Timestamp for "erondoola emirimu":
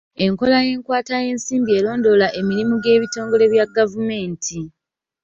1.79-2.73